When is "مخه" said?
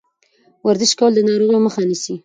1.65-1.81